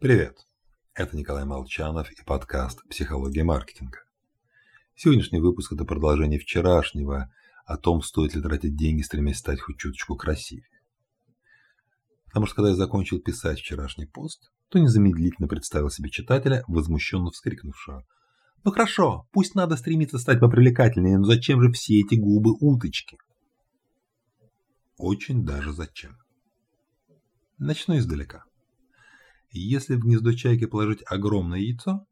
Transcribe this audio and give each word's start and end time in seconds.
Привет! 0.00 0.46
Это 0.94 1.14
Николай 1.14 1.44
Молчанов 1.44 2.10
и 2.10 2.24
подкаст 2.24 2.80
«Психология 2.88 3.44
маркетинга». 3.44 3.98
Сегодняшний 4.96 5.40
выпуск– 5.40 5.72
это 5.74 5.84
продолжение 5.84 6.38
вчерашнего 6.38 7.30
о 7.66 7.76
том, 7.76 8.00
стоит 8.00 8.34
ли 8.34 8.40
тратить 8.40 8.76
деньги, 8.76 9.02
стремясь 9.02 9.36
стать 9.36 9.60
хоть 9.60 9.76
чуточку 9.76 10.16
красивее. 10.16 10.80
Потому 12.24 12.46
что 12.46 12.54
когда 12.54 12.70
я 12.70 12.76
закончил 12.76 13.20
писать 13.20 13.58
вчерашний 13.58 14.06
пост, 14.06 14.50
то 14.70 14.78
незамедлительно 14.78 15.48
представил 15.48 15.90
себе 15.90 16.08
читателя, 16.08 16.64
возмущенно 16.66 17.30
вскрикнувшего. 17.30 18.06
«Ну 18.64 18.70
хорошо, 18.70 19.28
пусть 19.32 19.54
надо 19.54 19.76
стремиться 19.76 20.16
стать 20.16 20.40
попривлекательнее, 20.40 21.18
но 21.18 21.24
зачем 21.24 21.60
же 21.60 21.70
все 21.72 22.00
эти 22.00 22.14
губы 22.14 22.52
уточки?» 22.58 23.18
Очень 24.96 25.44
даже 25.44 25.74
зачем. 25.74 26.16
Начну 27.58 27.98
издалека. 27.98 28.44
Если 29.52 29.96
в 29.96 30.00
гнездо 30.00 30.32
чайки 30.32 30.66
положить 30.66 31.02
огромное 31.06 31.58
яйцо, 31.58 32.06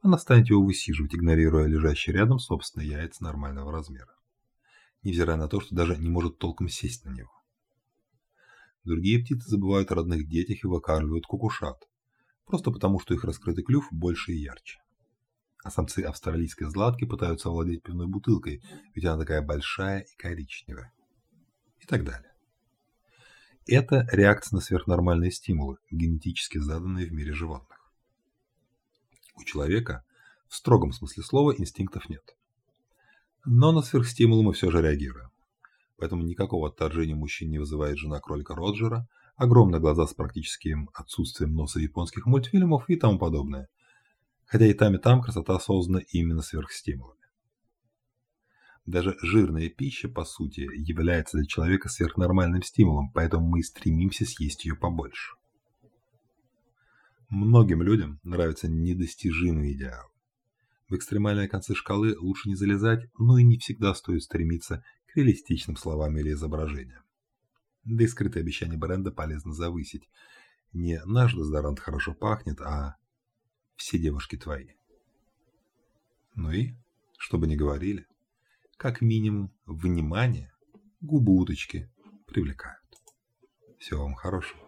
она 0.00 0.16
станет 0.16 0.48
его 0.48 0.64
высиживать, 0.64 1.14
игнорируя 1.14 1.66
лежащие 1.66 2.14
рядом 2.14 2.38
собственные 2.38 2.88
яйца 2.88 3.22
нормального 3.24 3.70
размера, 3.70 4.14
невзирая 5.02 5.36
на 5.36 5.48
то, 5.48 5.60
что 5.60 5.74
даже 5.74 5.98
не 5.98 6.08
может 6.08 6.38
толком 6.38 6.68
сесть 6.68 7.04
на 7.04 7.10
него. 7.10 7.32
Другие 8.84 9.18
птицы 9.18 9.50
забывают 9.50 9.90
о 9.92 9.96
родных 9.96 10.26
детях 10.28 10.64
и 10.64 10.66
выкармливают 10.66 11.26
кукушат, 11.26 11.86
просто 12.46 12.70
потому, 12.70 13.00
что 13.00 13.12
их 13.12 13.24
раскрытый 13.24 13.64
клюв 13.64 13.86
больше 13.90 14.32
и 14.32 14.38
ярче. 14.38 14.78
А 15.62 15.70
самцы 15.70 16.00
австралийской 16.00 16.70
златки 16.70 17.04
пытаются 17.04 17.50
овладеть 17.50 17.82
пивной 17.82 18.06
бутылкой, 18.06 18.62
ведь 18.94 19.04
она 19.04 19.18
такая 19.18 19.42
большая 19.42 20.00
и 20.00 20.16
коричневая. 20.16 20.92
И 21.80 21.86
так 21.86 22.04
далее. 22.04 22.27
Это 23.70 24.08
реакция 24.10 24.56
на 24.56 24.62
сверхнормальные 24.62 25.30
стимулы, 25.30 25.76
генетически 25.90 26.56
заданные 26.56 27.04
в 27.04 27.12
мире 27.12 27.34
животных. 27.34 27.92
У 29.36 29.44
человека 29.44 30.06
в 30.48 30.54
строгом 30.54 30.92
смысле 30.92 31.22
слова 31.22 31.54
инстинктов 31.54 32.08
нет. 32.08 32.34
Но 33.44 33.70
на 33.72 33.82
сверхстимулы 33.82 34.42
мы 34.42 34.54
все 34.54 34.70
же 34.70 34.80
реагируем. 34.80 35.28
Поэтому 35.98 36.22
никакого 36.22 36.68
отторжения 36.68 37.14
мужчин 37.14 37.50
не 37.50 37.58
вызывает 37.58 37.98
жена 37.98 38.20
кролика 38.20 38.54
Роджера, 38.54 39.06
огромные 39.36 39.82
глаза 39.82 40.06
с 40.06 40.14
практическим 40.14 40.88
отсутствием 40.94 41.52
носа 41.52 41.78
японских 41.78 42.24
мультфильмов 42.24 42.88
и 42.88 42.96
тому 42.96 43.18
подобное. 43.18 43.68
Хотя 44.46 44.64
и 44.64 44.72
там, 44.72 44.94
и 44.94 44.98
там 44.98 45.20
красота 45.20 45.60
создана 45.60 46.00
именно 46.08 46.40
сверхстимулами. 46.40 47.17
Даже 48.88 49.18
жирная 49.20 49.68
пища, 49.68 50.08
по 50.08 50.24
сути, 50.24 50.60
является 50.60 51.36
для 51.36 51.46
человека 51.46 51.90
сверхнормальным 51.90 52.62
стимулом, 52.62 53.12
поэтому 53.12 53.46
мы 53.46 53.62
стремимся 53.62 54.24
съесть 54.24 54.64
ее 54.64 54.76
побольше. 54.76 55.34
Многим 57.28 57.82
людям 57.82 58.18
нравятся 58.22 58.66
недостижимые 58.66 59.74
идеалы. 59.74 60.08
В 60.88 60.94
экстремальные 60.94 61.48
концы 61.48 61.74
шкалы 61.74 62.16
лучше 62.18 62.48
не 62.48 62.54
залезать, 62.54 63.10
но 63.18 63.36
и 63.36 63.44
не 63.44 63.58
всегда 63.58 63.92
стоит 63.92 64.22
стремиться 64.22 64.82
к 65.12 65.16
реалистичным 65.16 65.76
словам 65.76 66.16
или 66.16 66.32
изображениям. 66.32 67.02
Да 67.84 68.04
и 68.04 68.06
скрытые 68.06 68.40
обещания 68.40 68.78
бренда 68.78 69.10
полезно 69.10 69.52
завысить. 69.52 70.08
Не 70.72 71.04
наш 71.04 71.34
дезодорант 71.34 71.78
хорошо 71.78 72.14
пахнет, 72.14 72.62
а 72.62 72.96
все 73.76 73.98
девушки 73.98 74.38
твои. 74.38 74.68
Ну 76.34 76.52
и, 76.52 76.72
чтобы 77.18 77.46
не 77.48 77.56
говорили, 77.56 78.06
как 78.78 79.00
минимум, 79.00 79.52
внимание 79.66 80.52
губы 81.00 81.32
уточки 81.32 81.90
привлекают. 82.26 82.80
Всего 83.80 84.04
вам 84.04 84.14
хорошего. 84.14 84.67